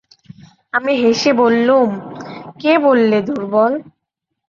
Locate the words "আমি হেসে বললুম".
0.73-1.89